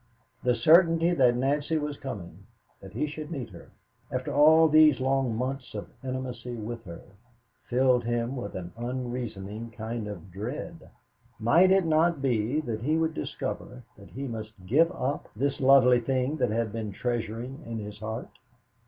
The 0.41 0.55
certainty 0.55 1.13
that 1.13 1.35
Nancy 1.37 1.77
was 1.77 1.95
coming, 1.95 2.47
that 2.81 2.93
he 2.93 3.05
should 3.05 3.29
meet 3.29 3.49
her, 3.51 3.69
after 4.11 4.33
all 4.33 4.67
these 4.67 4.99
long 4.99 5.35
months 5.35 5.75
of 5.75 5.91
intimacy 6.03 6.55
with 6.55 6.83
her, 6.85 7.03
filled 7.65 8.03
him 8.03 8.35
with 8.35 8.55
an 8.55 8.73
unreasoning 8.77 9.69
kind 9.69 10.07
of 10.07 10.31
dread. 10.31 10.89
Might 11.37 11.69
it 11.69 11.85
not 11.85 12.19
be 12.19 12.61
that 12.61 12.81
he 12.81 12.97
would 12.97 13.13
discover 13.13 13.83
that 13.95 14.09
he 14.09 14.27
must 14.27 14.53
give 14.65 14.91
up 14.91 15.29
this 15.35 15.59
lovely 15.59 15.99
thing 15.99 16.35
that 16.37 16.49
he 16.49 16.55
had 16.55 16.73
been 16.73 16.91
treasuring 16.91 17.61
in 17.67 17.77
his 17.77 17.99
heart? 17.99 18.29